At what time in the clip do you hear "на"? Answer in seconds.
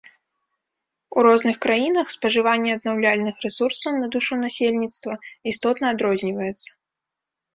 4.03-4.07